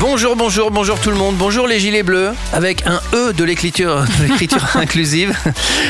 [0.00, 1.36] Bonjour, bonjour, bonjour tout le monde.
[1.36, 4.04] Bonjour les gilets bleus, avec un E de l'écriture,
[4.74, 5.34] inclusive.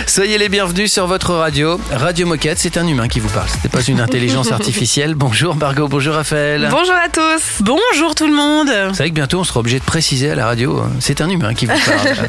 [0.06, 1.80] Soyez les bienvenus sur votre radio.
[1.92, 3.48] Radio Moquette, c'est un humain qui vous parle.
[3.48, 5.14] C'était pas une intelligence artificielle.
[5.14, 6.68] Bonjour Margot, bonjour Raphaël.
[6.70, 7.60] Bonjour à tous.
[7.60, 8.70] Bonjour tout le monde.
[8.88, 11.28] Vous savez que bientôt on sera obligé de préciser à la radio, euh, c'est un
[11.28, 12.28] humain qui vous parle.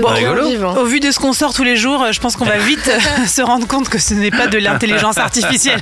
[0.00, 0.48] Bon, rigolo.
[0.78, 2.90] Au vu de ce qu'on sort tous les jours, je pense qu'on va vite
[3.26, 5.80] se rendre compte que ce n'est pas de l'intelligence artificielle.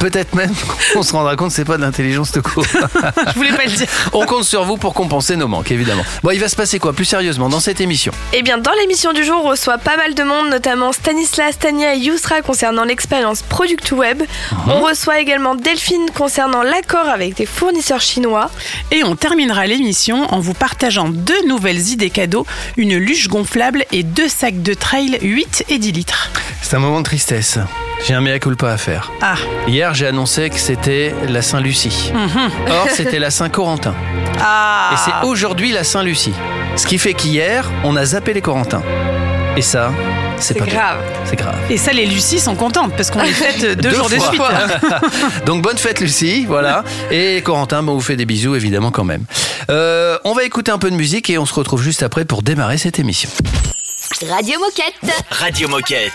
[0.00, 0.52] Peut-être même
[0.92, 2.64] qu'on se rendra compte que c'est pas de l'intelligence de cours.
[3.32, 3.86] Je voulais pas le dire.
[4.12, 6.04] On compte sur vous pour compenser nos manques, évidemment.
[6.22, 9.12] Bon, il va se passer quoi, plus sérieusement, dans cette émission Eh bien, dans l'émission
[9.12, 13.42] du jour, on reçoit pas mal de monde, notamment Stanislas, Tania et Yousra concernant l'expérience
[13.42, 14.22] Product Web.
[14.66, 18.50] On reçoit également Delphine concernant l'accord avec des fournisseurs chinois.
[18.90, 24.02] Et on terminera l'émission en vous partageant deux nouvelles idées cadeaux, une luge gonflable et
[24.02, 26.30] deux sacs de trail 8 et 10 litres.
[26.62, 27.58] C'est un moment de tristesse.
[28.06, 29.10] J'ai un mea culpa à faire.
[29.20, 29.34] Ah,
[29.66, 32.12] Hier, j'ai annoncé que c'était la Saint-Lucie.
[32.70, 33.94] Or, c'était la Saint-Corentin.
[34.40, 34.90] ah.
[34.92, 36.34] Et c'est aujourd'hui la Saint-Lucie.
[36.76, 38.82] Ce qui fait qu'hier, on a zappé les Corentins.
[39.56, 39.90] Et ça,
[40.38, 40.98] c'est pas grave.
[41.24, 41.56] C'est grave.
[41.68, 44.40] Et ça, les Lucies sont contentes parce qu'on les fête deux, Deux jours de suite.
[45.46, 46.84] Donc bonne fête Lucie, voilà.
[47.10, 49.24] Et Corentin, bon, on vous fait des bisous évidemment quand même.
[49.70, 52.42] Euh, on va écouter un peu de musique et on se retrouve juste après pour
[52.42, 53.30] démarrer cette émission.
[54.30, 55.24] Radio Moquette.
[55.30, 56.12] Radio Moquette.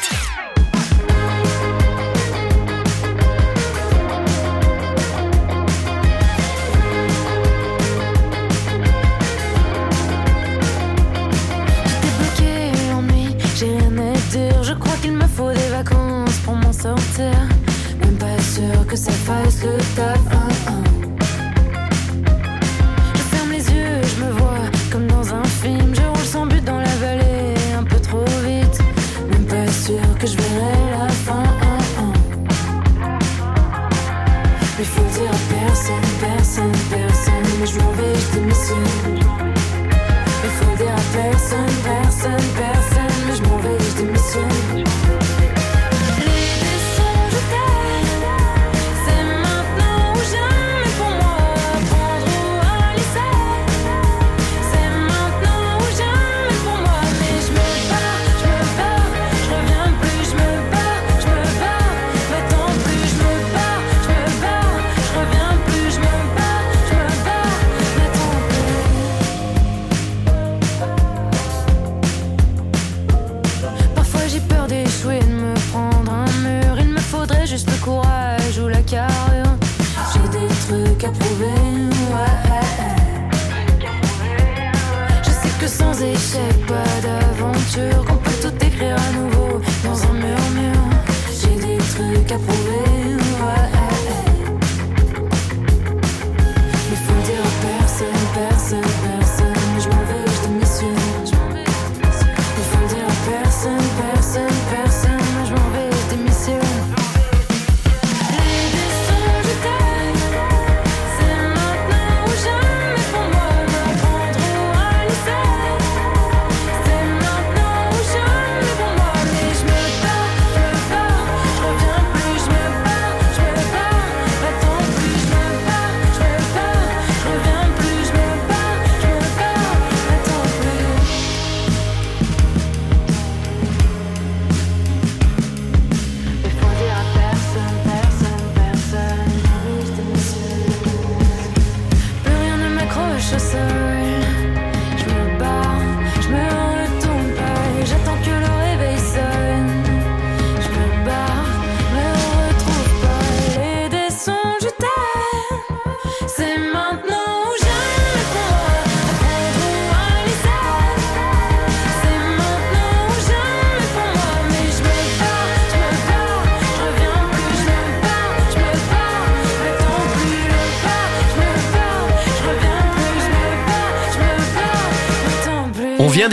[19.64, 20.33] Fasse le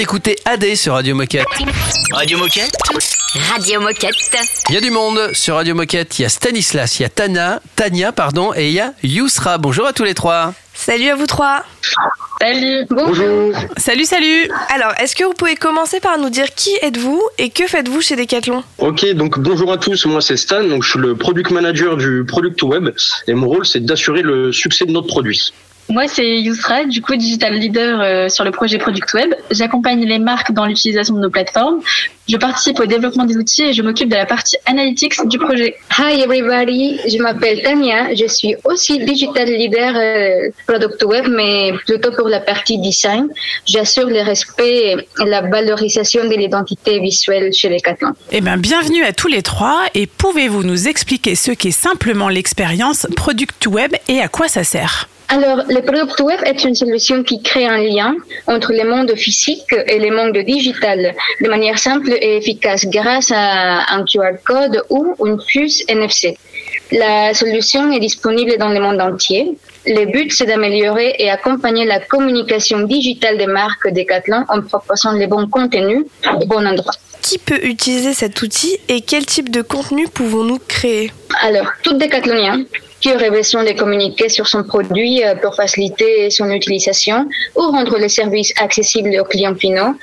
[0.00, 1.44] d'écouter AD sur Radio Moquette.
[2.14, 2.73] Radio Moquette.
[3.52, 4.14] Radio Moquette.
[4.70, 6.19] Il y a du monde sur Radio Moquette.
[6.19, 9.58] Il y a Stanislas, il y a Tana, Tania, pardon, et il y a Yousra.
[9.58, 10.55] Bonjour à tous les trois.
[10.73, 11.64] Salut à vous trois.
[12.41, 12.87] Salut.
[12.88, 13.52] Bonjour.
[13.76, 17.67] Salut, salut Alors, est-ce que vous pouvez commencer par nous dire qui êtes-vous et que
[17.67, 18.64] faites-vous chez Decathlon?
[18.79, 22.25] Ok, donc bonjour à tous, moi c'est Stan, donc je suis le product manager du
[22.26, 22.88] Product Web
[23.26, 25.52] et mon rôle c'est d'assurer le succès de notre produit.
[25.88, 29.34] Moi, c'est Yousra, du coup, digital leader euh, sur le projet Product Web.
[29.50, 31.80] J'accompagne les marques dans l'utilisation de nos plateformes.
[32.28, 35.74] Je participe au développement des outils et je m'occupe de la partie analytics du projet.
[35.98, 42.12] Hi everybody, je m'appelle Tania, je suis aussi digital leader euh, product web, mais plutôt
[42.12, 43.28] pour la partie design.
[43.66, 48.12] J'assure le respect et la valorisation de l'identité visuelle chez Decathlon.
[48.30, 53.08] Eh bien, bienvenue à tous les trois et pouvez-vous nous expliquer ce qu'est simplement l'expérience
[53.16, 55.08] Product Web et à quoi ça sert?
[55.32, 58.16] Alors, le product web est une solution qui crée un lien
[58.48, 63.94] entre le monde physique et le monde digital de manière simple et efficace grâce à
[63.94, 66.36] un QR code ou une puce NFC.
[66.90, 69.56] La solution est disponible dans le monde entier.
[69.86, 75.28] Le but, c'est d'améliorer et accompagner la communication digitale des marques Decathlon en proposant les
[75.28, 76.06] bons contenus
[76.40, 76.94] au bon endroit.
[77.22, 81.12] Qui peut utiliser cet outil et quel type de contenu pouvons-nous créer?
[81.42, 82.64] Alors, tout décathlonien
[83.00, 87.99] qui aurait besoin de communiquer sur son produit euh, pour faciliter son utilisation ou rendre
[87.99, 89.94] le service accessible aux clients finaux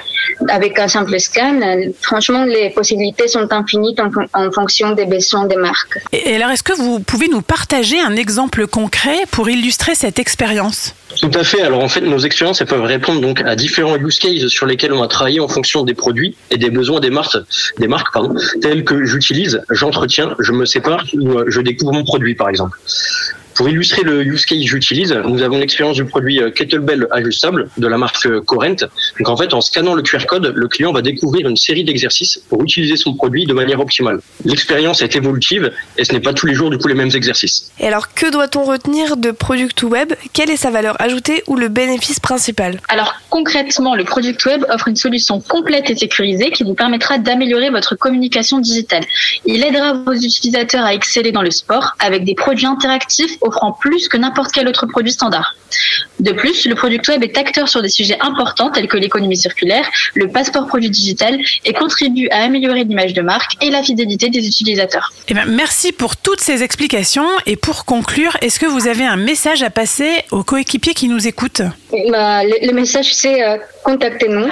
[0.50, 1.62] avec un simple scan.
[1.62, 3.96] euh, Franchement, les possibilités sont infinies
[4.34, 6.00] en fonction des besoins des marques.
[6.12, 10.94] Et alors, est-ce que vous pouvez nous partager un exemple concret pour illustrer cette expérience?
[11.16, 14.20] Tout à fait, alors en fait nos expériences elles peuvent répondre donc à différents use
[14.20, 17.38] cases sur lesquels on a travaillé en fonction des produits et des besoins des marques,
[17.80, 22.04] des marques pardon, tels que j'utilise, j'entretiens, je me sépare ou euh, je découvre mon
[22.04, 22.78] produit par exemple.
[23.58, 27.70] Pour illustrer le use case que j'utilise, nous avons l'expérience du produit euh, Kettlebell ajustable
[27.76, 28.76] de la marque euh, Corent.
[29.18, 32.40] Donc en fait, en scannant le QR code, le client va découvrir une série d'exercices
[32.50, 34.20] pour utiliser son produit de manière optimale.
[34.46, 37.72] L'expérience est évolutive et ce n'est pas tous les jours du coup les mêmes exercices.
[37.80, 40.14] Et alors, que doit-on retenir de Product Web?
[40.34, 42.80] Quelle est sa valeur ajoutée ou le bénéfice principal?
[42.90, 47.72] Alors, concrètement, le Product Web offre une solution complète et sécurisée qui vous permettra d'améliorer
[47.72, 49.04] votre communication digitale.
[49.48, 54.08] Il aidera vos utilisateurs à exceller dans le sport avec des produits interactifs offrant plus
[54.08, 55.56] que n'importe quel autre produit standard.
[56.20, 59.90] De plus, le Product Web est acteur sur des sujets importants tels que l'économie circulaire,
[60.16, 64.46] le passeport produit digital et contribue à améliorer l'image de marque et la fidélité des
[64.48, 65.12] utilisateurs.
[65.28, 67.28] Eh bien, merci pour toutes ces explications.
[67.46, 71.28] Et pour conclure, est-ce que vous avez un message à passer aux coéquipiers qui nous
[71.28, 71.62] écoutent?
[72.10, 74.48] Bah, le, le message, c'est euh, contactez-nous.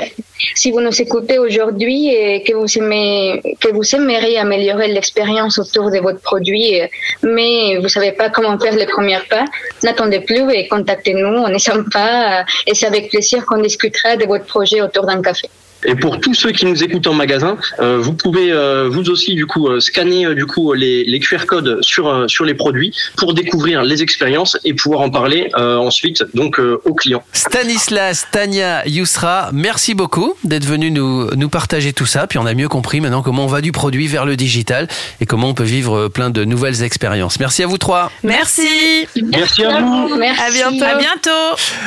[0.55, 5.91] Si vous nous écoutez aujourd'hui et que vous, aimez, que vous aimeriez améliorer l'expérience autour
[5.91, 6.81] de votre produit,
[7.23, 9.45] mais vous ne savez pas comment faire les premiers pas,
[9.83, 11.37] n'attendez plus et contactez-nous.
[11.47, 15.49] On est sympa et c'est avec plaisir qu'on discutera de votre projet autour d'un café.
[15.85, 19.35] Et pour tous ceux qui nous écoutent en magasin, euh, vous pouvez euh, vous aussi
[19.35, 22.91] du coup euh, scanner du coup les, les QR codes sur euh, sur les produits
[23.17, 27.23] pour découvrir les expériences et pouvoir en parler euh, ensuite donc euh, aux clients.
[27.33, 32.27] Stanislas, Tania, Yousra, merci beaucoup d'être venus nous, nous partager tout ça.
[32.27, 34.87] Puis on a mieux compris maintenant comment on va du produit vers le digital
[35.21, 37.39] et comment on peut vivre plein de nouvelles expériences.
[37.39, 38.11] Merci à vous trois.
[38.23, 39.07] Merci.
[39.31, 40.15] Merci à vous.
[40.17, 40.41] Merci.
[40.41, 40.85] À bientôt.
[40.85, 41.29] À bientôt.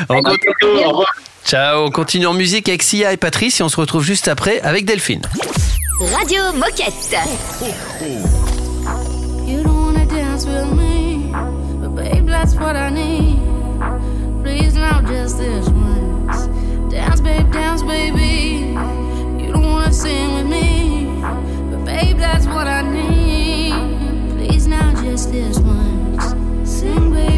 [0.09, 0.85] À bientôt.
[0.85, 1.15] Au revoir.
[1.49, 4.61] Ciao, on continue en musique avec Sia et Patrice et on se retrouve juste après
[4.61, 5.23] avec Delphine.
[5.99, 7.17] Radio Moquette.
[9.47, 11.33] You don't wanna dance with me,
[11.81, 13.39] but babe, that's what I need.
[14.45, 16.51] Please now, just this once.
[16.91, 18.77] Dance, babe, dance, baby.
[19.39, 21.09] You don't wanna sing with me,
[21.71, 24.37] but babe, that's what I need.
[24.37, 26.35] Please now, just this once.
[26.71, 27.38] Sing, baby.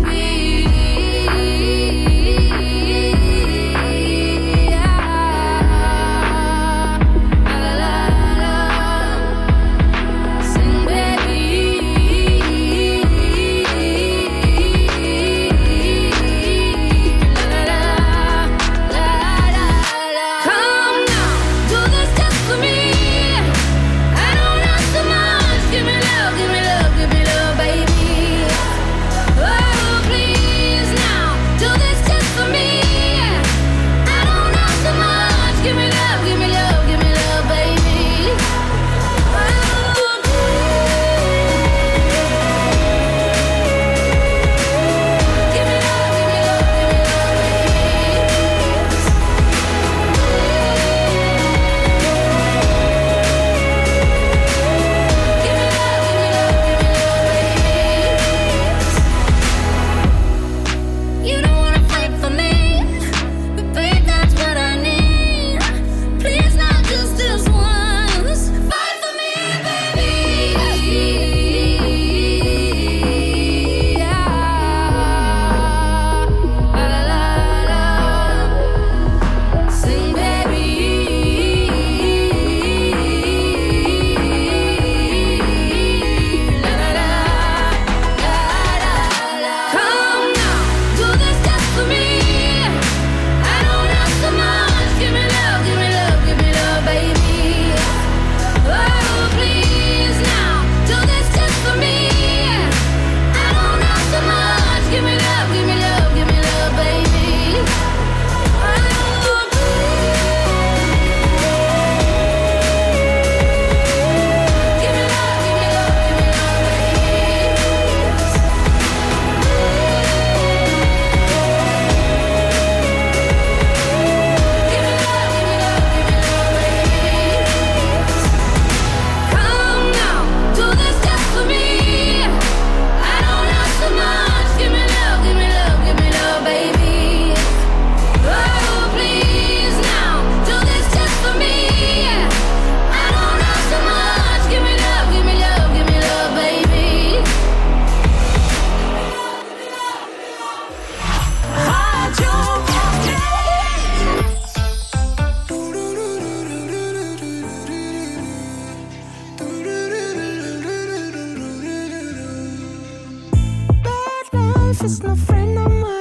[164.71, 166.00] Life is no friend of mine.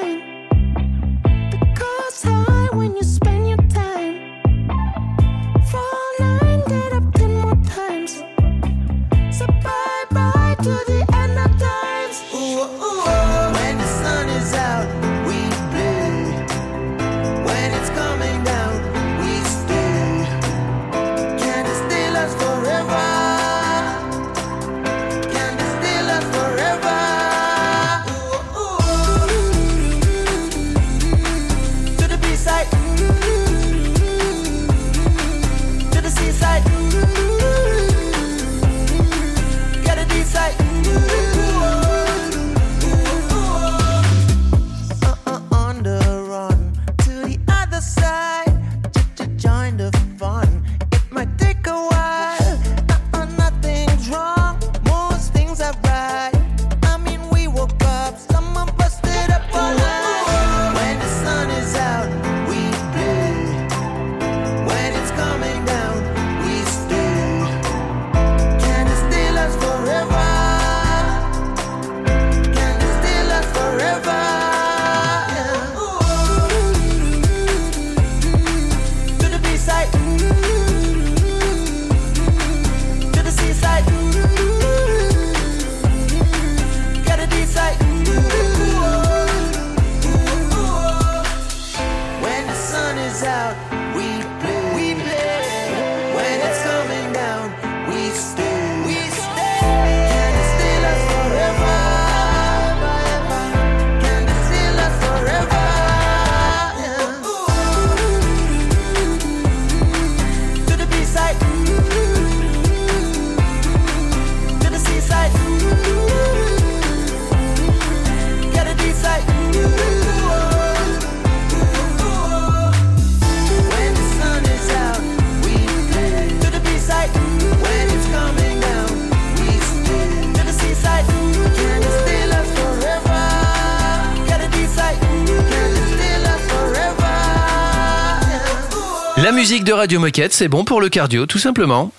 [139.69, 141.91] De Radio Moquette, c'est bon pour le cardio, tout simplement.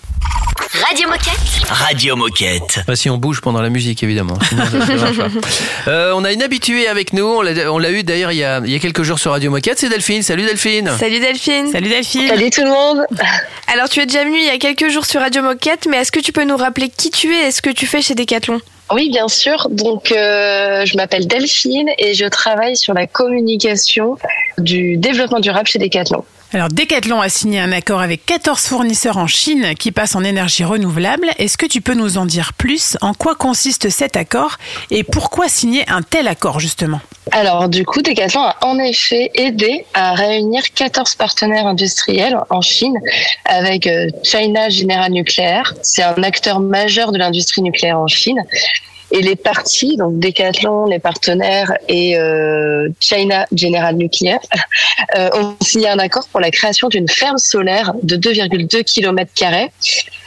[0.89, 1.69] Radio Moquette.
[1.69, 2.81] Radio Moquette.
[2.85, 4.37] Bah, si on bouge pendant la musique, évidemment.
[4.49, 5.29] Sinon, ça, ça marche pas.
[5.89, 7.25] Euh, on a une habituée avec nous.
[7.25, 7.43] On
[7.79, 9.79] l'a eu d'ailleurs il, y a- il y a quelques jours sur Radio Moquette.
[9.79, 10.23] C'est Delphine.
[10.25, 10.91] Salut Delphine.
[10.99, 11.71] Salut Delphine.
[11.71, 12.27] Salut Delphine.
[12.29, 13.07] Salut tout le monde.
[13.73, 16.11] Alors tu es déjà venue il y a quelques jours sur Radio Moquette, mais est-ce
[16.11, 18.59] que tu peux nous rappeler qui tu es et ce que tu fais chez Decathlon?
[18.93, 19.69] Oui, bien sûr.
[19.71, 24.17] Donc, euh, je m'appelle Delphine et je travaille sur la communication
[24.59, 26.25] du développement durable chez Decathlon.
[26.52, 30.64] Alors Decathlon a signé un accord avec 14 fournisseurs en Chine qui passent en énergie
[30.64, 31.28] renouvelable.
[31.38, 32.99] Est-ce que tu peux nous en dire plus?
[33.02, 34.57] En quoi consiste cet accord?
[34.90, 37.00] Et pourquoi signer un tel accord justement?
[37.30, 42.99] Alors, du coup, Decathlon a en effet aidé à réunir 14 partenaires industriels en Chine
[43.45, 45.73] avec euh, China General Nuclear.
[45.83, 48.42] C'est un acteur majeur de l'industrie nucléaire en Chine.
[49.12, 54.38] Et les parties, donc Decathlon, les partenaires et euh, China General Nuclear,
[55.17, 59.33] euh, ont signé un accord pour la création d'une ferme solaire de 2,2 km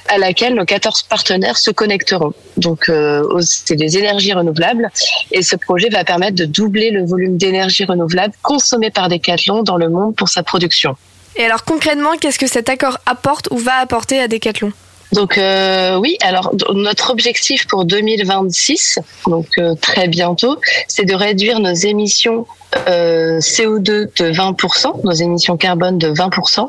[0.10, 2.34] à laquelle nos 14 partenaires se connecteront.
[2.58, 4.90] Donc, euh, c'est des énergies renouvelables
[5.32, 9.78] et ce projet va permettre de doubler le volume d'énergie renouvelable consommé par Decathlon dans
[9.78, 10.98] le monde pour sa production.
[11.36, 14.72] Et alors concrètement, qu'est-ce que cet accord apporte ou va apporter à Decathlon?
[15.14, 21.60] Donc euh, oui, alors notre objectif pour 2026, donc euh, très bientôt, c'est de réduire
[21.60, 22.48] nos émissions
[22.88, 26.68] euh, CO2 de 20%, nos émissions carbone de 20%.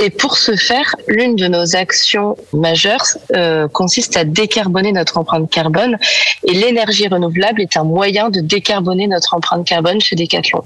[0.00, 3.06] Et pour ce faire, l'une de nos actions majeures
[3.72, 5.98] consiste à décarboner notre empreinte carbone.
[6.44, 10.62] Et l'énergie renouvelable est un moyen de décarboner notre empreinte carbone chez Decathlon.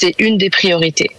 [0.00, 1.10] C'est une des priorités.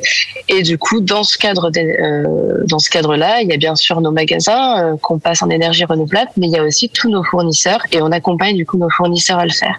[0.48, 4.00] Et du coup, dans ce cadre, euh, dans ce cadre-là, il y a bien sûr
[4.00, 7.22] nos magasins euh, qu'on passe en énergie renouvelable, mais il y a aussi tous nos
[7.26, 9.78] fournisseurs et on accompagne du coup nos fournisseurs à le faire.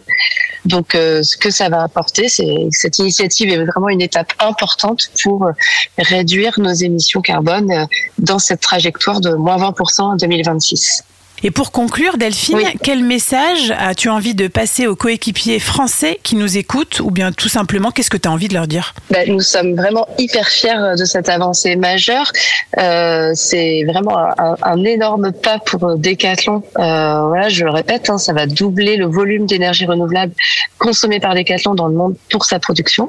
[0.67, 5.11] Donc, euh, ce que ça va apporter, c'est cette initiative est vraiment une étape importante
[5.23, 5.53] pour euh,
[5.97, 7.87] réduire nos émissions carbone
[8.19, 11.05] dans cette trajectoire de moins 20% en 2026.
[11.43, 16.59] Et pour conclure, Delphine, quel message as-tu envie de passer aux coéquipiers français qui nous
[16.59, 18.95] écoutent ou bien tout simplement, qu'est-ce que tu as envie de leur dire?
[19.11, 22.31] Ben, nous sommes vraiment hyper fiers de cette avancée majeure.
[22.79, 26.63] Euh, c'est vraiment un, un énorme pas pour Decathlon.
[26.79, 30.35] Euh, voilà, je le répète, hein, ça va doubler le volume d'énergie renouvelable
[30.79, 33.09] consommé par Decathlon dans le monde pour sa production.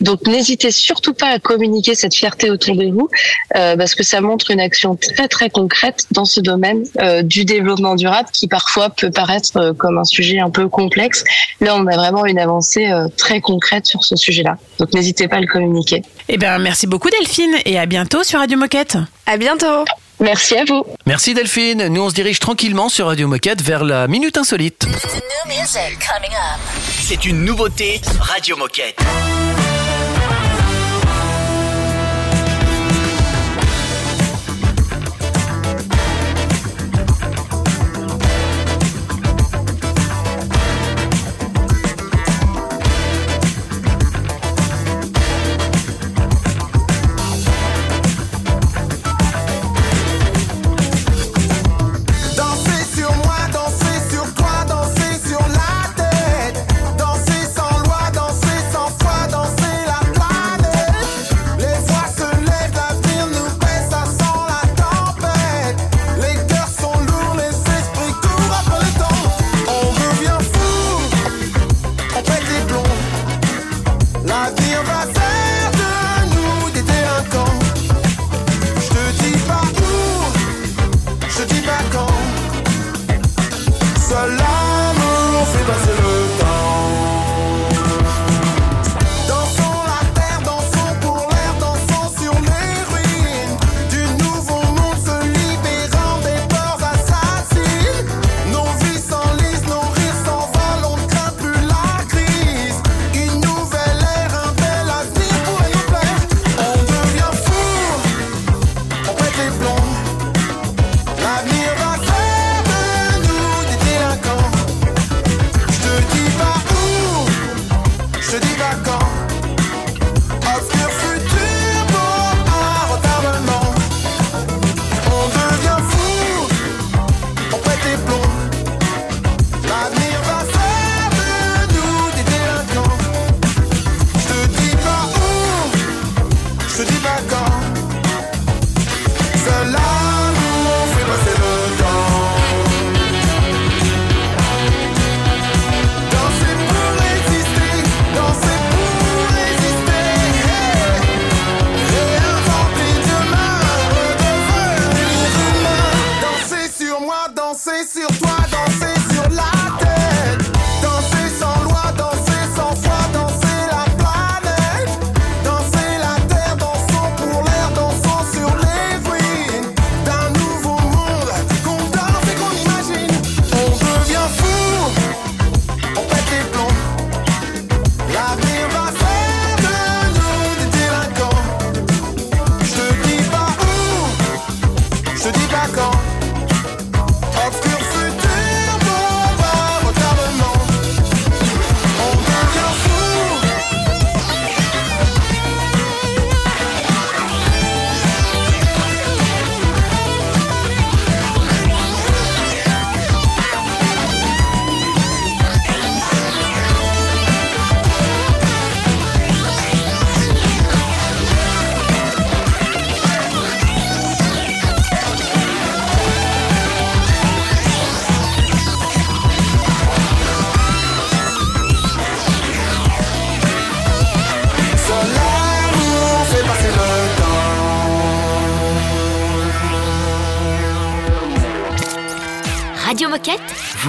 [0.00, 3.08] Donc n'hésitez surtout pas à communiquer cette fierté autour de vous,
[3.56, 7.44] euh, parce que ça montre une action très très concrète dans ce domaine euh, du
[7.44, 11.24] développement développement durable qui parfois peut paraître euh, comme un sujet un peu complexe.
[11.60, 14.56] Là, on a vraiment une avancée euh, très concrète sur ce sujet-là.
[14.78, 16.02] Donc n'hésitez pas à le communiquer.
[16.28, 18.96] Eh bien, merci beaucoup Delphine et à bientôt sur Radio Moquette.
[19.26, 19.84] À bientôt.
[20.20, 20.84] Merci à vous.
[21.06, 21.88] Merci Delphine.
[21.88, 24.86] Nous, on se dirige tranquillement sur Radio Moquette vers la Minute Insolite.
[27.00, 29.00] C'est une nouveauté Radio Moquette.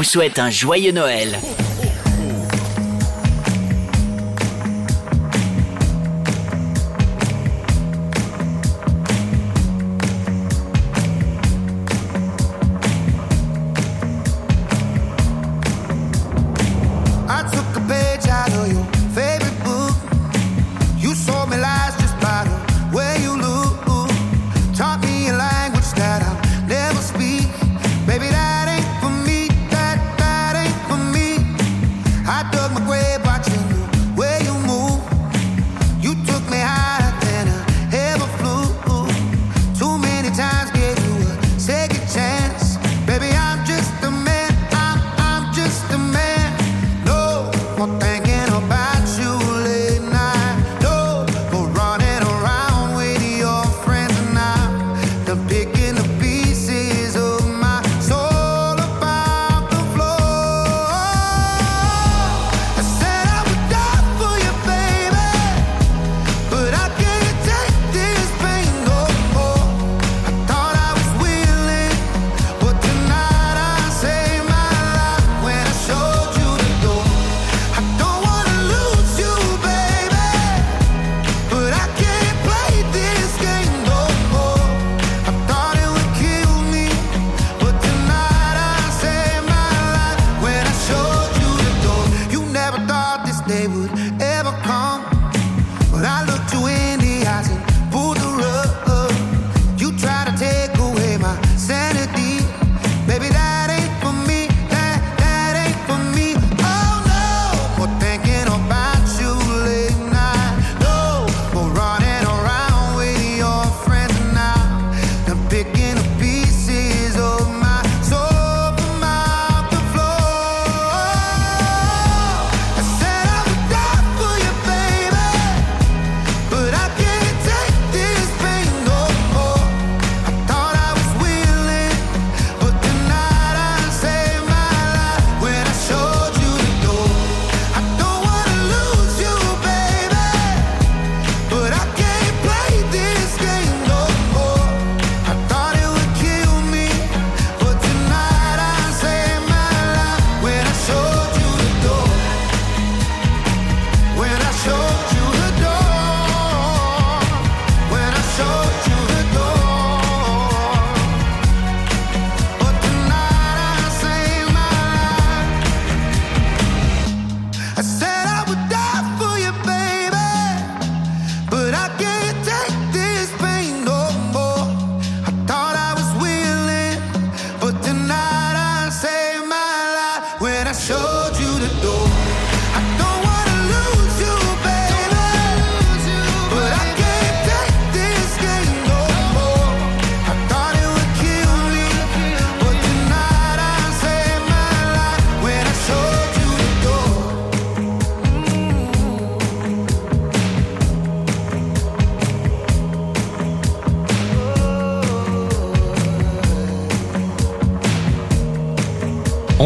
[0.02, 1.38] vous souhaite un joyeux Noël.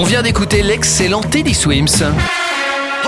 [0.06, 1.88] Vient d'écouter l'excellent Teddy Swims.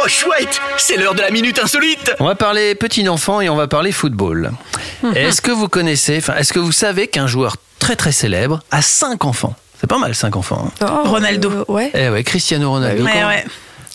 [0.03, 2.11] Oh chouette, c'est l'heure de la minute insolite.
[2.19, 4.51] On va parler petit enfant et on va parler football.
[5.15, 8.81] Est-ce que vous connaissez, enfin, est-ce que vous savez qu'un joueur très très célèbre a
[8.81, 9.55] cinq enfants?
[9.79, 10.71] C'est pas mal cinq enfants.
[10.81, 10.85] hein.
[11.05, 11.51] Oh, Ronaldo.
[11.51, 11.91] euh, ouais.
[11.93, 13.03] Eh ouais, Cristiano Ronaldo.
[13.03, 13.45] Ouais, ouais.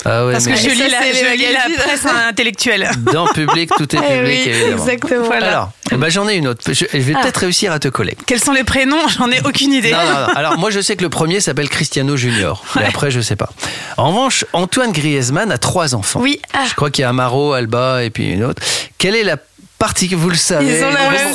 [0.04, 2.90] Ah ouais, Parce que je lis, la, je lis la presse intellectuelle.
[3.12, 4.82] dans public, tout est Eh public oui, évidemment.
[4.84, 5.24] exactement.
[5.24, 5.46] Voilà.
[5.48, 6.60] Alors, eh ben, j'en ai une autre.
[6.66, 7.20] Je, je vais Ah.
[7.22, 8.16] peut-être réussir à te coller.
[8.26, 9.06] Quels sont les prénoms?
[9.16, 9.92] J'en ai aucune idée.
[9.92, 10.34] Non, non, non.
[10.34, 12.64] Alors moi je sais que le premier s'appelle Cristiano Junior.
[12.76, 13.50] Mais après je sais pas.
[13.96, 16.20] En revanche, Antoine Griezmann a trois enfants.
[16.20, 16.64] Oui, ah.
[16.68, 18.62] Je crois qu'il y a Amaro, Alba et puis une autre.
[18.98, 19.36] Quelle est la
[19.78, 21.32] partie que vous le savez Ils ont la même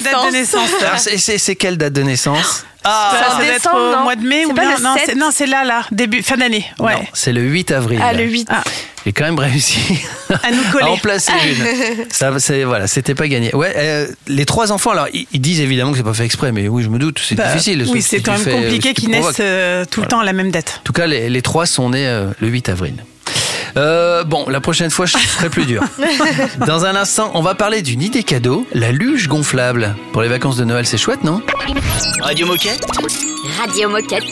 [0.00, 0.70] date de naissance.
[1.38, 4.26] C'est- quelle date de naissance Ah, C'est ça doit être décembre, au non mois de
[4.26, 5.02] mai ou pas bien le non, 7?
[5.06, 6.64] c'est- non, c'est là, là, début, fin d'année.
[6.78, 6.94] Ouais.
[6.94, 8.00] Non, c'est le 8 avril.
[8.02, 8.46] Ah, le 8.
[8.50, 8.62] Ah,
[9.04, 9.78] J'ai quand même réussi
[10.42, 10.84] à nous à coller.
[10.84, 12.06] en placer une.
[12.10, 13.52] Ça, c'est voilà, c'était pas gagné.
[13.54, 14.92] Ouais, euh, les trois enfants.
[14.92, 17.20] Alors, ils, ils disent évidemment que c'est pas fait exprès, mais oui, je me doute,
[17.22, 17.84] c'est Bah, difficile.
[17.90, 20.08] Oui, c'est quand même fais, euh, compliqué qu'ils naissent euh, tout le Voilà.
[20.08, 20.76] temps à la même date.
[20.80, 22.94] En tout cas, les, les trois sont nés euh, le 8 avril.
[23.76, 25.82] Euh, bon, la prochaine fois, je serai plus dur.
[26.66, 29.94] Dans un instant, on va parler d'une idée cadeau, la luge gonflable.
[30.12, 31.40] Pour les vacances de Noël, c'est chouette, non
[32.22, 32.86] Radio Moquette.
[33.58, 34.24] Radio Moquette.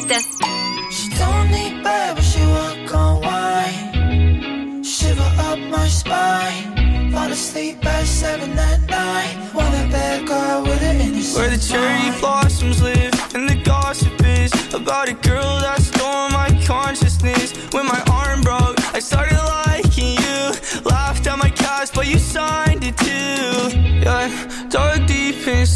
[0.91, 4.83] She don't need bed, but she walk on wine.
[4.83, 5.21] Shiver
[5.51, 7.11] up my spine.
[7.13, 9.37] Fall asleep at seven at night.
[9.55, 14.13] Want a bad girl with an innocent Where the cherry blossoms live and the gossip
[14.25, 17.53] is about a girl that stole my consciousness.
[17.73, 18.66] When my arm broke,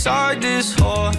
[0.00, 1.12] inside this hole.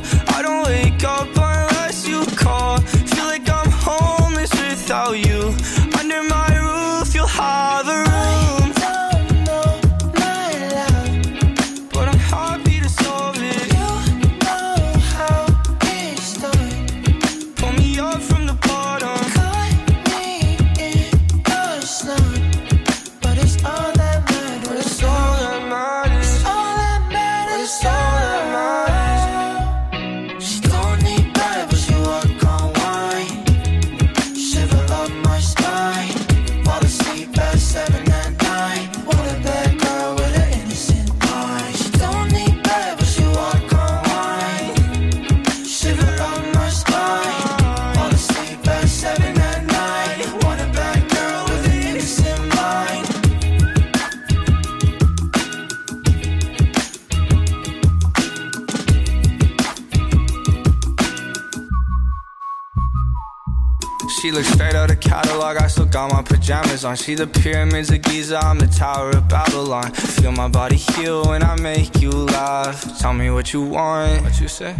[65.51, 65.63] Catalog.
[65.63, 66.95] I still got my pajamas on.
[66.95, 68.37] She the pyramids of Giza.
[68.39, 69.91] I'm the Tower of Babylon.
[69.91, 72.99] Feel my body heal when I make you laugh.
[72.99, 74.23] Tell me what you want.
[74.23, 74.75] What you say?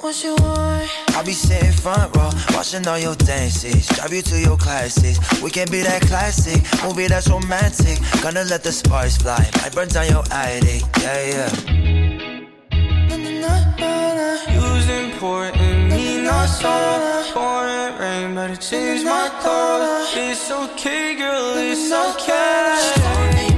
[0.00, 1.16] What you want?
[1.16, 3.86] I be sitting front row, watching all your dances.
[3.88, 5.18] Drive you to your classes.
[5.42, 7.98] We can be that classic movie that's romantic.
[8.22, 9.48] Gonna let the sparks fly.
[9.62, 10.82] Might burn down your attic.
[11.00, 11.50] Yeah, yeah.
[14.52, 15.75] You's important,
[16.26, 17.32] me not so.
[17.32, 20.14] Pouring rain, better change my thoughts.
[20.16, 23.55] It's okay, girl, it's okay.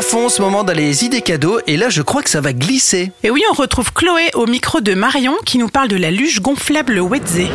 [0.00, 2.54] À fond ce moment dans les idées cadeaux et là je crois que ça va
[2.54, 3.12] glisser.
[3.22, 6.40] Et oui, on retrouve Chloé au micro de Marion qui nous parle de la luge
[6.40, 7.50] gonflable Wetze.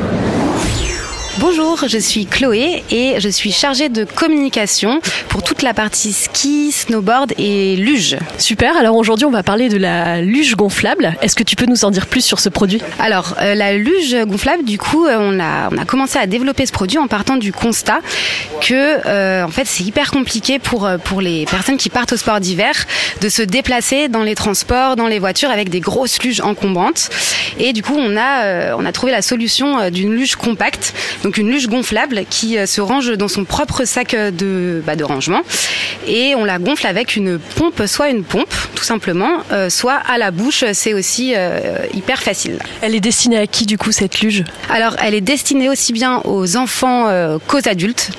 [1.37, 6.71] Bonjour, je suis Chloé et je suis chargée de communication pour toute la partie ski,
[6.71, 8.15] snowboard et luge.
[8.37, 11.13] Super, alors aujourd'hui on va parler de la luge gonflable.
[11.21, 12.81] Est-ce que tu peux nous en dire plus sur ce produit?
[12.99, 16.65] Alors, euh, la luge gonflable, du coup, euh, on, a, on a commencé à développer
[16.65, 17.99] ce produit en partant du constat
[18.61, 22.17] que, euh, en fait, c'est hyper compliqué pour, euh, pour les personnes qui partent au
[22.17, 22.73] sport d'hiver
[23.19, 27.09] de se déplacer dans les transports, dans les voitures avec des grosses luges encombrantes.
[27.59, 30.93] Et du coup, on a, euh, on a trouvé la solution euh, d'une luge compacte,
[31.25, 34.95] donc une luge gonflable qui euh, se range dans son propre sac euh, de, bah,
[34.95, 35.41] de rangement.
[36.07, 40.17] Et on la gonfle avec une pompe, soit une pompe, tout simplement, euh, soit à
[40.17, 40.63] la bouche.
[40.73, 42.59] C'est aussi euh, hyper facile.
[42.81, 44.43] Elle est destinée à qui du coup cette luge?
[44.69, 48.11] Alors, elle est destinée aussi bien aux enfants euh, qu'aux adultes.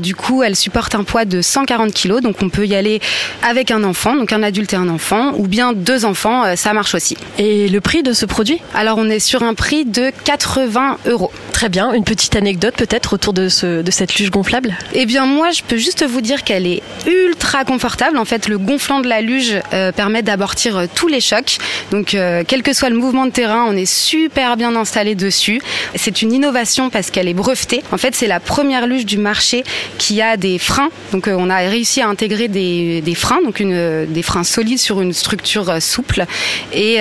[0.00, 3.00] Du coup, elle supporte un poids de 140 kg, donc on peut y aller
[3.42, 6.94] avec un enfant, donc un adulte et un enfant, ou bien deux enfants, ça marche
[6.94, 7.18] aussi.
[7.36, 8.60] Et le prix de ce produit?
[8.74, 11.30] Alors, on est sur un prix de 80 euros.
[11.56, 14.76] Très bien, une petite anecdote peut-être autour de, ce, de cette luge gonflable?
[14.92, 18.18] Eh bien, moi, je peux juste vous dire qu'elle est ultra confortable.
[18.18, 21.56] En fait, le gonflant de la luge euh, permet d'amortir euh, tous les chocs.
[21.92, 25.62] Donc, euh, quel que soit le mouvement de terrain, on est super bien installé dessus.
[25.94, 27.82] C'est une innovation parce qu'elle est brevetée.
[27.90, 29.64] En fait, c'est la première luge du marché
[29.96, 30.90] qui a des freins.
[31.12, 35.00] Donc, on a réussi à intégrer des, des freins, donc une, des freins solides sur
[35.00, 36.26] une structure souple.
[36.74, 36.98] Et,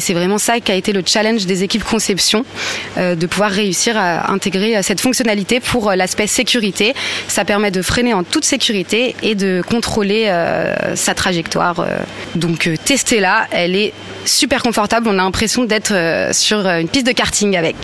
[0.00, 2.44] c'est vraiment ça qui a été le challenge des équipes conception,
[2.96, 6.94] de pouvoir réussir intégrer euh, cette fonctionnalité pour euh, l'aspect sécurité.
[7.28, 11.86] Ça permet de freiner en toute sécurité et de contrôler euh, sa trajectoire.
[12.34, 13.92] Donc testez-la, elle est
[14.24, 15.08] super confortable.
[15.08, 15.94] On a l'impression d'être
[16.32, 17.76] sur une piste de karting avec.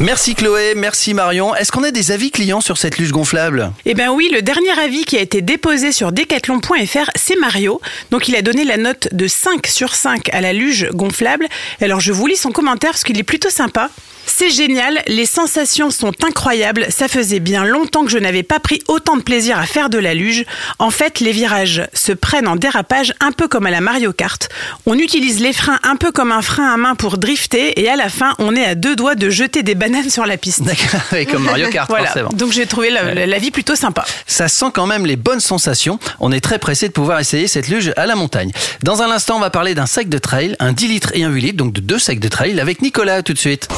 [0.00, 1.54] Merci Chloé, merci Marion.
[1.54, 3.70] Est-ce qu'on a des avis clients sur cette luge gonflable?
[3.84, 7.82] Eh ben oui, le dernier avis qui a été déposé sur decathlon.fr, c'est Mario.
[8.10, 11.46] Donc il a donné la note de 5 sur 5 à la luge gonflable.
[11.82, 13.90] Alors je vous lis son commentaire parce qu'il est plutôt sympa.
[14.26, 18.80] C'est génial, les sensations sont incroyables, ça faisait bien longtemps que je n'avais pas pris
[18.86, 20.44] autant de plaisir à faire de la luge.
[20.78, 24.48] En fait, les virages se prennent en dérapage un peu comme à la Mario Kart.
[24.86, 27.96] On utilise les freins un peu comme un frein à main pour drifter et à
[27.96, 30.62] la fin, on est à deux doigts de jeter des bananes sur la piste.
[30.62, 32.06] D'accord, oui, comme Mario Kart, voilà.
[32.06, 32.30] forcément.
[32.30, 34.04] Donc j'ai trouvé la, la- la vie plutôt sympa.
[34.26, 35.98] Ça sent quand même les bonnes sensations.
[36.20, 38.50] On est très pressé de pouvoir essayer cette luge à la montagne.
[38.82, 41.28] Dans un instant, on va parler d'un sac de trail, un 10 litres et un
[41.30, 43.68] 8 litres, donc de deux sacs de trail avec Nicolas tout de suite.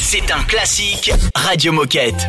[0.00, 2.28] C'est un classique Radio Moquette.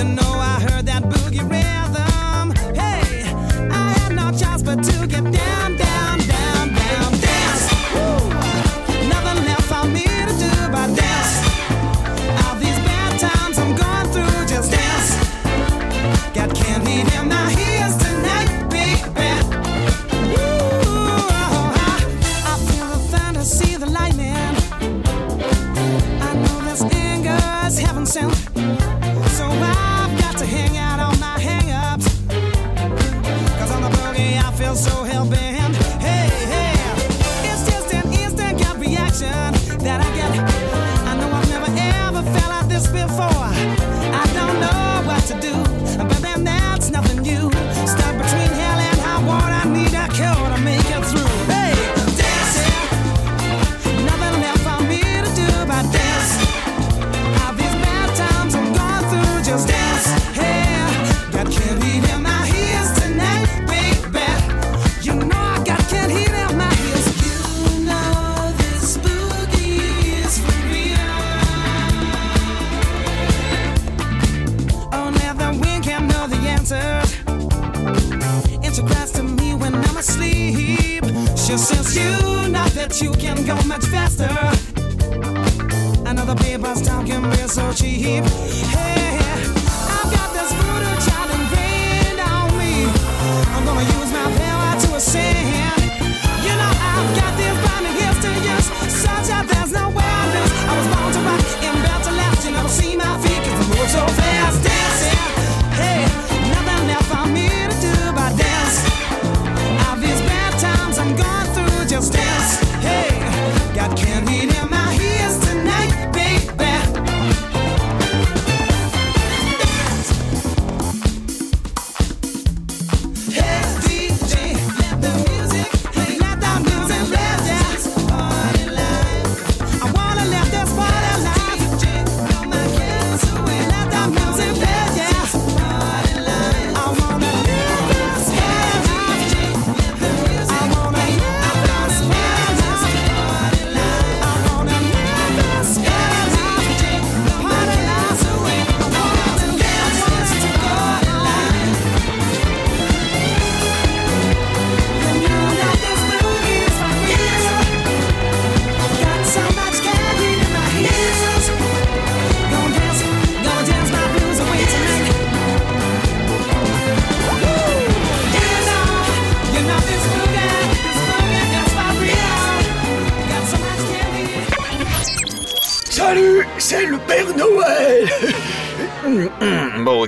[0.00, 2.09] You know I heard that boogie rhythm.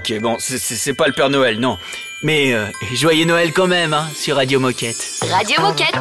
[0.03, 1.79] ok, bon, c'est pas le Père Noël, non.
[2.23, 4.97] Mais euh, joyeux Noël quand même, hein, sur Radio Moquette.
[5.31, 5.97] Radio Moquette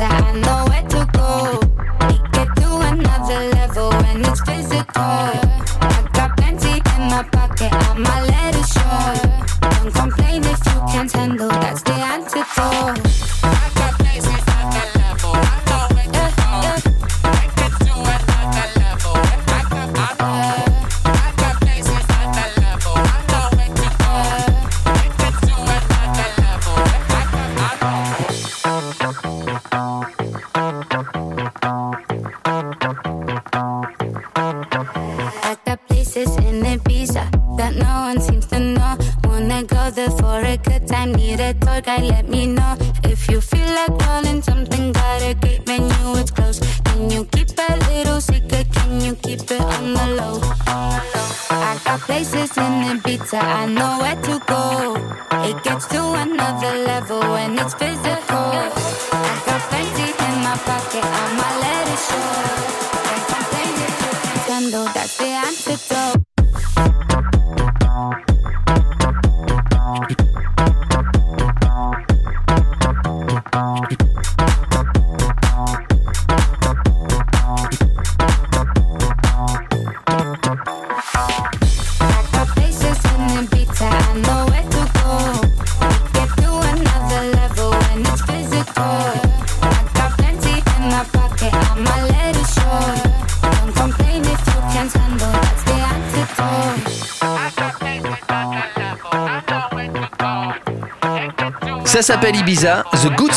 [0.00, 0.61] I know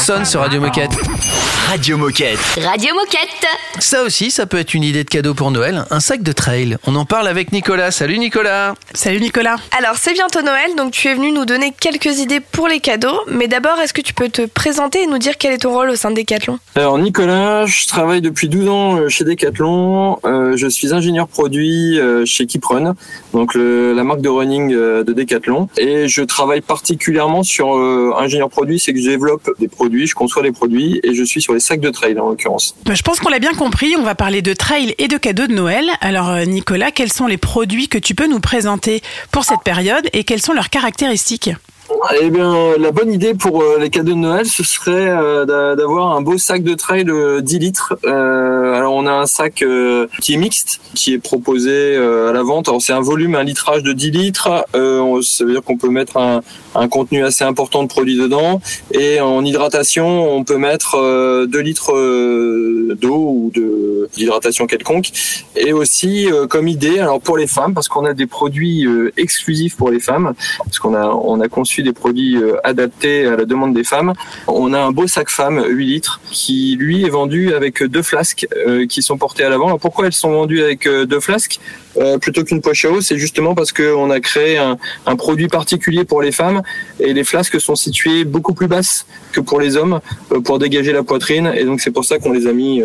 [0.06, 0.92] sur Radio Moquette.
[1.68, 2.38] Radio Moquette.
[2.64, 3.48] Radio Moquette.
[3.80, 6.78] Ça aussi, ça peut être une idée de cadeau pour Noël, un sac de trail.
[6.86, 7.90] On en parle avec Nicolas.
[7.90, 8.76] Salut Nicolas.
[8.96, 9.58] Salut Nicolas.
[9.78, 13.20] Alors c'est bientôt Noël, donc tu es venu nous donner quelques idées pour les cadeaux.
[13.28, 15.90] Mais d'abord, est-ce que tu peux te présenter et nous dire quel est ton rôle
[15.90, 16.60] au sein de Decathlon?
[16.76, 20.20] Alors Nicolas, je travaille depuis 12 ans euh, chez Decathlon.
[20.24, 22.96] Euh, je suis ingénieur produit euh, chez Kiprun,
[23.34, 25.68] donc la marque de running de Decathlon.
[25.78, 27.76] Et je travaille particulièrement sur
[28.18, 31.42] ingénieur produit, c'est que je développe des produits, je conçois des produits et je suis
[31.42, 32.76] sur les sacs de trail en l'occurrence.
[32.86, 35.48] Bah, je pense qu'on l'a bien compris, on va parler de trail et de cadeaux
[35.48, 35.86] de Noël.
[36.00, 38.85] Alors Nicolas, quels sont les produits que tu peux nous présenter?
[39.32, 41.52] pour cette période et quelles sont leurs caractéristiques.
[42.20, 45.76] Eh bien, la bonne idée pour euh, les cadeaux de Noël, ce serait euh, d'a-
[45.76, 47.94] d'avoir un beau sac de trail de 10 litres.
[48.06, 52.34] Euh, alors, on a un sac euh, qui est mixte, qui est proposé euh, à
[52.34, 52.68] la vente.
[52.70, 54.66] Alors, c'est un volume, un litrage de 10 litres.
[54.76, 56.42] Euh, ça veut dire qu'on peut mettre un,
[56.88, 58.62] contenu assez important de produits dedans.
[58.92, 63.52] Et en hydratation, on peut mettre euh, 2 litres euh, d'eau ou
[64.16, 65.10] d'hydratation quelconque.
[65.56, 69.12] Et aussi, euh, comme idée, alors pour les femmes, parce qu'on a des produits euh,
[69.18, 73.36] exclusifs pour les femmes, parce qu'on a, on a conçu des produits euh, adaptés à
[73.36, 74.14] la demande des femmes.
[74.48, 78.48] On a un beau sac femme 8 litres qui lui est vendu avec deux flasques
[78.68, 79.78] euh, qui sont portées à l'avant.
[79.78, 81.60] Pourquoi elles sont vendues avec euh, deux flasques?
[82.20, 86.22] Plutôt qu'une poche à eau C'est justement parce qu'on a créé un, produit particulier pour
[86.22, 86.62] les femmes
[87.00, 90.02] et les flasques sont situées beaucoup plus basses que pour les hommes
[90.44, 92.84] pour dégager la poitrine et donc c'est pour ça qu'on les a mis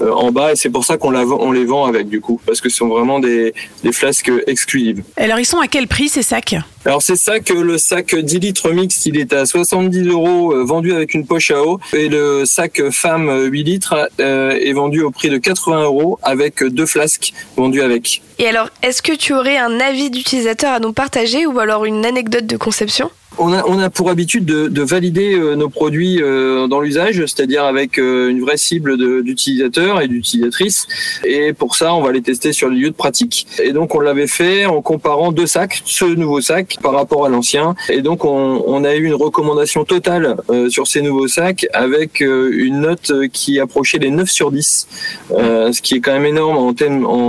[0.00, 2.76] en bas et c'est pour ça qu'on les vend avec du coup parce que ce
[2.76, 3.52] sont vraiment des,
[3.84, 5.02] des flasques exclusives.
[5.16, 6.56] Alors, ils sont à quel prix ces sacs?
[6.84, 10.64] Alors c'est ça que le sac 10 litres mix, il est à 70 euros euh,
[10.64, 15.00] vendu avec une poche à eau et le sac femme 8 litres euh, est vendu
[15.00, 18.20] au prix de 80 euros avec deux flasques vendues avec.
[18.40, 22.04] Et alors, est-ce que tu aurais un avis d'utilisateur à nous partager ou alors une
[22.04, 23.12] anecdote de conception?
[23.38, 26.20] On a, on a pour habitude de, de valider euh, nos produits
[26.68, 30.86] dans l'usage, c'est-à-dire avec une vraie cible d'utilisateurs et d'utilisatrices.
[31.24, 33.46] Et pour ça, on va les tester sur les lieux de pratique.
[33.62, 37.28] Et donc, on l'avait fait en comparant deux sacs, ce nouveau sac par rapport à
[37.28, 37.74] l'ancien.
[37.88, 42.50] Et donc, on, a eu une recommandation totale euh, sur ces nouveaux sacs avec euh,
[42.52, 44.88] une note qui approchait les 9 sur 10,
[45.30, 46.72] euh, ce qui est quand même énorme en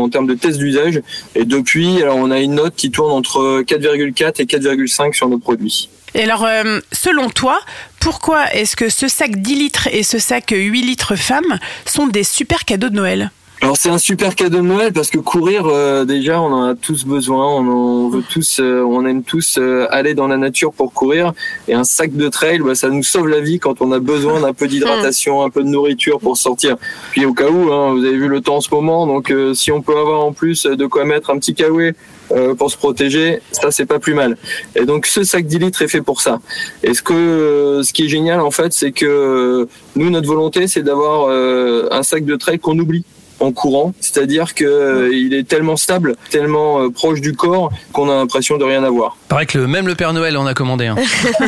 [0.10, 1.02] termes, de test d'usage.
[1.36, 5.38] Et depuis, alors, on a une note qui tourne entre 4,4 et 4,5 sur nos
[5.38, 5.90] produits.
[6.16, 6.48] Et alors,
[6.92, 7.60] selon toi,
[8.00, 12.24] pourquoi est-ce que ce sac 10 litres et ce sac 8 litres femme sont des
[12.24, 13.32] super cadeaux de Noël?
[13.64, 16.76] Alors c'est un super cadeau de Noël parce que courir euh, déjà on en a
[16.76, 20.74] tous besoin, on, en veut tous, euh, on aime tous euh, aller dans la nature
[20.74, 21.32] pour courir
[21.70, 24.42] et un sac de trail bah, ça nous sauve la vie quand on a besoin
[24.42, 26.76] d'un peu d'hydratation, un peu de nourriture pour sortir.
[27.12, 29.54] Puis au cas où, hein, vous avez vu le temps en ce moment, donc euh,
[29.54, 31.94] si on peut avoir en plus de quoi mettre un petit kawaii
[32.34, 34.36] euh, pour se protéger, ça c'est pas plus mal.
[34.76, 36.42] Et donc ce sac 10 litres est fait pour ça.
[36.84, 40.68] Et ce que ce qui est génial en fait, c'est que euh, nous notre volonté
[40.68, 43.06] c'est d'avoir un sac de trail qu'on oublie
[43.44, 48.10] en courant, c'est-à-dire que euh, il est tellement stable, tellement euh, proche du corps qu'on
[48.10, 49.18] a l'impression de rien avoir.
[49.28, 50.96] Paraît que le, même le Père Noël en a commandé un.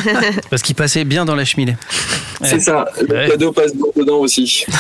[0.50, 1.76] Parce qu'il passait bien dans la cheminée.
[2.44, 3.30] C'est ça, le Ouais.
[3.30, 4.66] cadeau passe dedans aussi.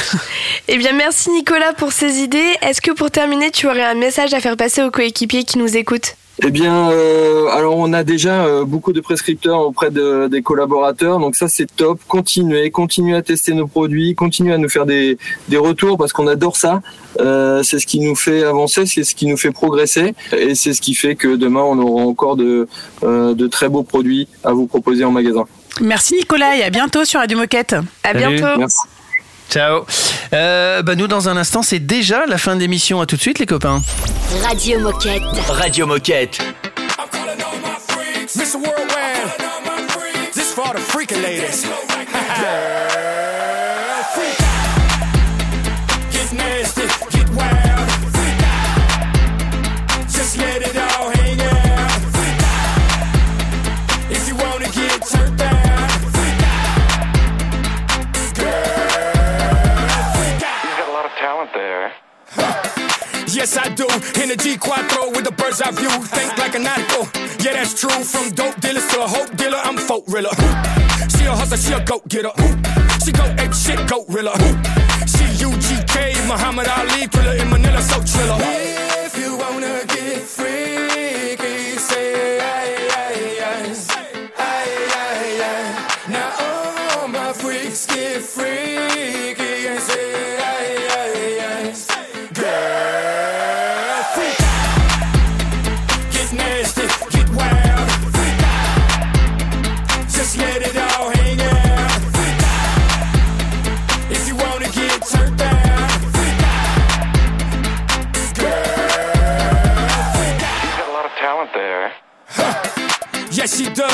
[0.67, 2.53] Eh bien, merci Nicolas pour ces idées.
[2.61, 5.77] Est-ce que pour terminer, tu aurais un message à faire passer aux coéquipiers qui nous
[5.77, 6.15] écoutent?
[6.43, 11.17] Eh bien, euh, alors on a déjà euh, beaucoup de prescripteurs auprès de- des collaborateurs,
[11.19, 11.99] donc ça c'est top.
[12.09, 15.17] Continuez, continuez à tester nos produits, continuez à nous faire des,
[15.47, 16.81] des retours parce qu'on adore ça.
[17.21, 20.73] Euh, c'est ce qui nous fait avancer, c'est ce qui nous fait progresser, et c'est
[20.73, 22.67] ce qui fait que demain on aura encore de,
[23.03, 25.45] euh, de très beaux produits à vous proposer en magasin.
[25.79, 27.75] Merci Nicolas et à bientôt sur Radio Moquette.
[28.03, 28.35] À Salut.
[28.35, 28.59] bientôt.
[28.59, 28.77] Merci.
[29.49, 29.85] Ciao.
[30.33, 32.99] Euh, bah nous, dans un instant, c'est déjà la fin d'émission.
[33.01, 33.81] À tout de suite, les copains.
[34.43, 35.21] Radio Moquette.
[35.47, 36.39] Radio Moquette.
[38.35, 38.57] Mr.
[38.57, 41.65] Worldwide, this for the freaking ladies.
[63.95, 65.89] In the G4 with the bird's eye view.
[65.89, 67.07] Think like a nautical.
[67.39, 67.89] Yeah, that's true.
[68.03, 70.35] From dope dealers to a hope dealer, I'm folk riller.
[71.15, 72.31] She a hustler, she a goat getter.
[73.03, 74.35] She go ape shit, goat riller.
[75.07, 78.84] She UGK, Muhammad Ali, thriller in Manila, so triller.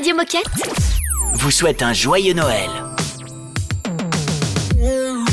[0.00, 0.46] Radio Moquette.
[1.34, 2.70] vous souhaite un joyeux Noël.
[4.78, 5.26] You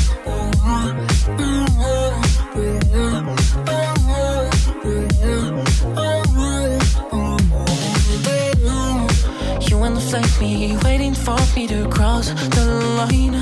[10.00, 12.66] flank me, waiting for me to cross the
[12.98, 13.40] line.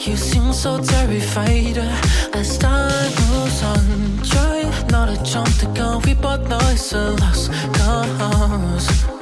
[0.00, 1.78] You seem so terrified
[2.34, 3.16] as time
[3.64, 4.20] on.
[4.22, 7.50] Try not to jump the gun, we both know it's a lost.
[7.72, 9.15] Cause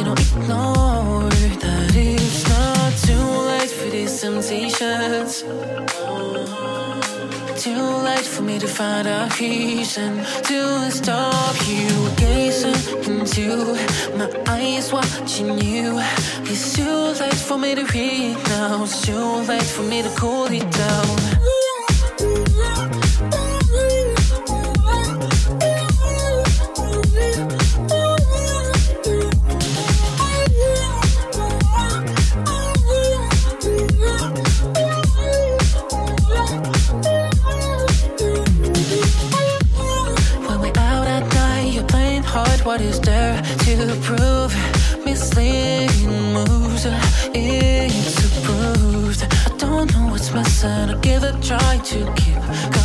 [0.00, 5.42] you don't ignore that it's not too late for these temptations.
[7.62, 13.74] Too late for me to find a reason to stop you gazing into
[14.16, 16.00] my eyes, watching you.
[16.50, 18.84] It's too late for me to read now.
[18.84, 21.39] It's too late for me to cool it down.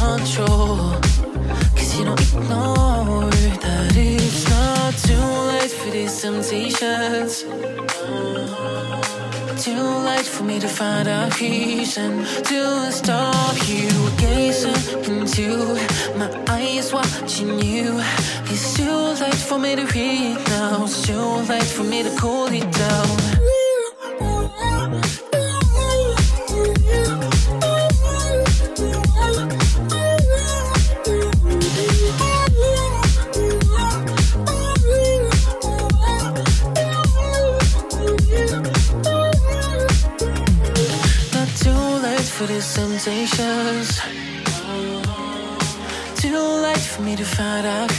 [0.05, 0.77] Control.
[1.77, 3.29] Cause you don't ignore
[3.65, 7.31] that it's not too late for these temptations.
[9.65, 12.11] Too late for me to find a reason
[12.49, 13.89] to stop you
[14.23, 14.81] gazing
[15.11, 15.47] into
[16.19, 17.87] my eyes, watching you.
[18.51, 20.83] It's too late for me to read now.
[20.83, 23.04] It's too late for me to cool it down.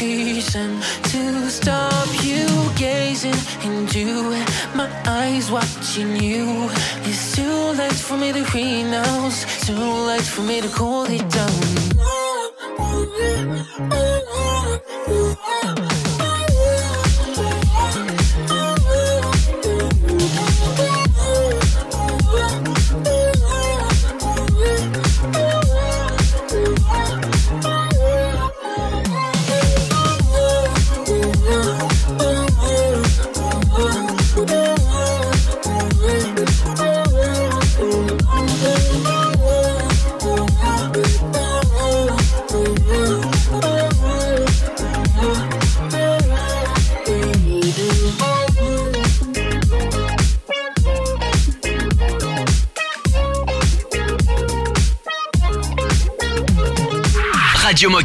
[0.00, 4.30] Reason to stop you gazing into
[4.74, 6.68] my eyes, watching you.
[7.04, 9.44] It's too late for me to.
[9.44, 11.85] It's too late for me to cool it down.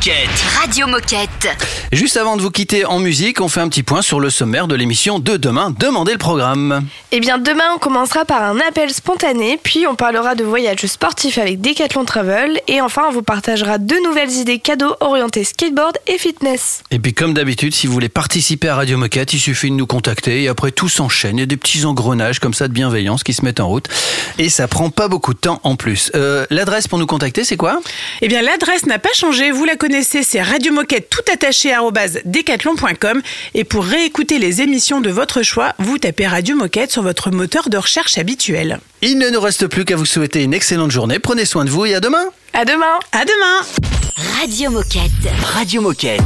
[0.01, 0.43] Moquette.
[0.59, 1.47] Radio Moquette.
[1.91, 4.65] Juste avant de vous quitter en musique, on fait un petit point sur le sommaire
[4.65, 5.75] de l'émission de demain.
[5.77, 6.87] Demandez le programme.
[7.13, 11.37] Eh bien, demain, on commencera par un appel spontané, puis on parlera de voyages sportifs
[11.37, 16.17] avec Decathlon Travel, et enfin, on vous partagera deux nouvelles idées cadeaux orientées skateboard et
[16.17, 16.83] fitness.
[16.89, 19.87] Et puis comme d'habitude, si vous voulez participer à Radio Moquette, il suffit de nous
[19.87, 21.35] contacter et après tout s'enchaîne.
[21.35, 23.89] Il y a des petits engrenages comme ça de bienveillance qui se mettent en route
[24.37, 26.13] et ça prend pas beaucoup de temps en plus.
[26.15, 27.81] Euh, L'adresse pour nous contacter, c'est quoi?
[28.21, 29.51] Eh bien, l'adresse n'a pas changé.
[29.51, 31.75] Vous la connaissez, c'est Radio Moquette tout attaché
[32.23, 33.21] decathlon.com.
[33.53, 37.69] Et pour réécouter les émissions de votre choix, vous tapez Radio Moquette sur votre moteur
[37.69, 38.79] de recherche habituel.
[39.01, 41.17] Il ne nous reste plus qu'à vous souhaiter une excellente journée.
[41.17, 42.25] Prenez soin de vous et à demain.
[42.53, 42.99] À demain.
[43.11, 44.39] À demain.
[44.39, 45.11] Radio Moquette.
[45.41, 46.21] Radio Moquette.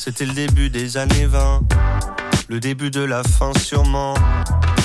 [0.00, 1.60] C'était le début des années 20,
[2.48, 4.14] le début de la fin sûrement.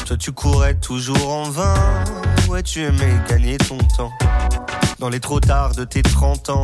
[0.05, 1.75] Toi tu courais toujours en vain,
[2.49, 4.11] ouais tu aimais gagner ton temps.
[4.99, 6.63] Dans les trop tard de tes 30 ans,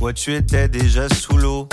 [0.00, 1.68] ouais tu étais déjà sous l'eau.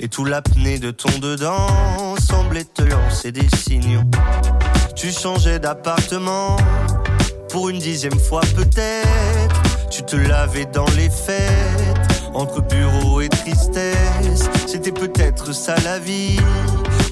[0.00, 4.02] Et tout l'apnée de ton dedans semblait te lancer des signaux.
[4.96, 6.56] Tu changeais d'appartement,
[7.50, 9.62] pour une dixième fois peut-être.
[9.90, 14.48] Tu te lavais dans les fêtes, entre bureau et tristesse.
[14.66, 16.40] C'était peut-être ça la vie,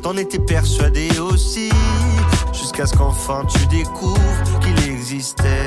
[0.02, 1.70] t'en étais persuadé aussi.
[2.52, 4.18] Jusqu'à ce qu'enfin tu découvres
[4.60, 5.66] qu'il existait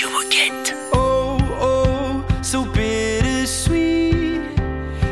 [0.00, 0.90] Radio Moquette.
[0.92, 4.42] Oh, oh, so bittersweet.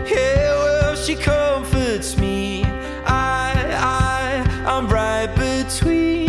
[0.08, 2.62] Yeah, well, she comforts me.
[3.04, 6.25] I, I, I'm right between.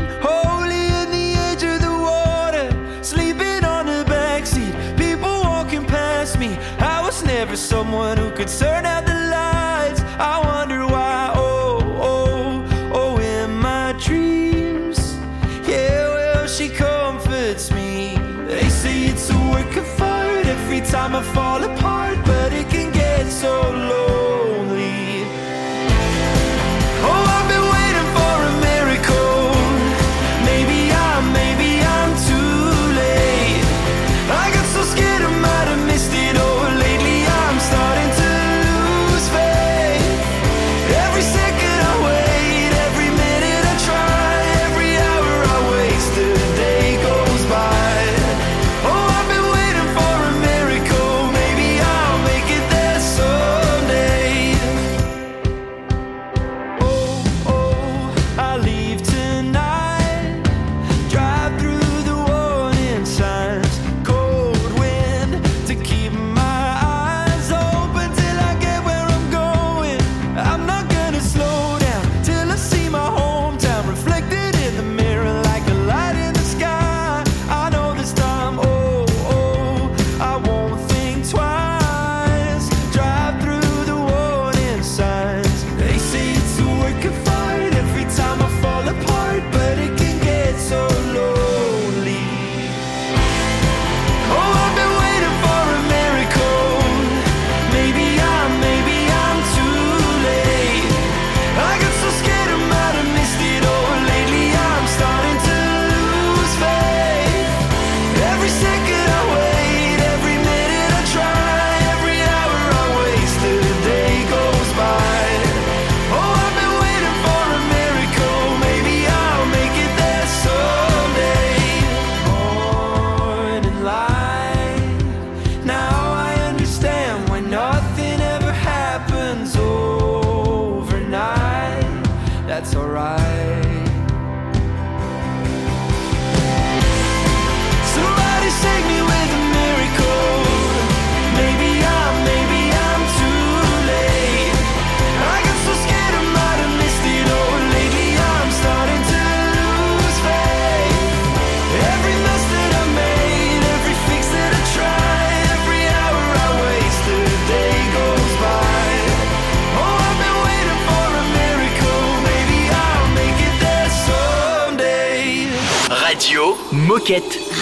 [21.18, 21.67] never fall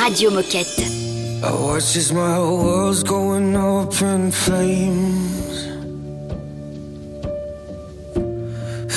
[0.06, 0.86] Radio Moquette.
[1.44, 5.64] I watch as my world's going up in flames.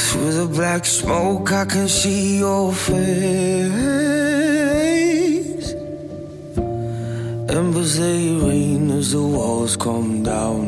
[0.00, 2.98] Through the black smoke, I can see your face.
[7.56, 10.67] Embers they rain as the walls come down.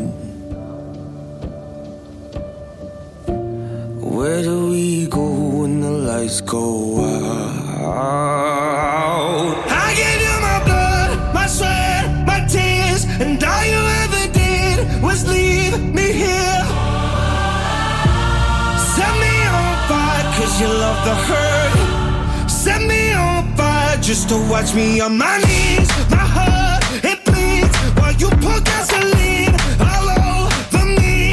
[24.10, 25.88] just to watch me on my knees.
[26.10, 31.30] My heart, it bleeds while you pour gasoline all over me.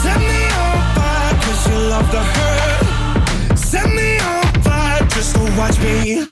[0.00, 3.58] Set me on fire, cause you love the hurt.
[3.58, 6.24] Set me on fire just to watch me.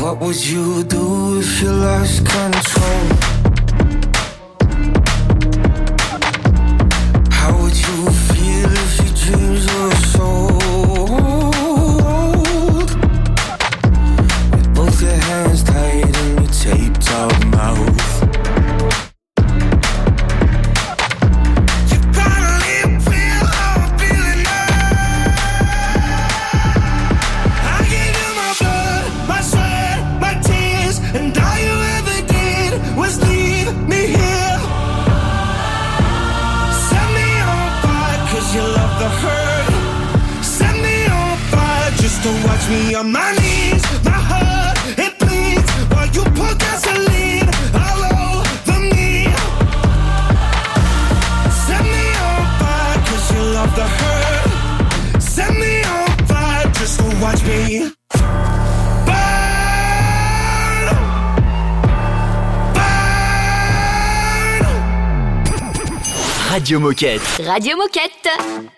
[0.00, 3.37] What would you do if you lost control?
[67.44, 68.77] Radio Moquette.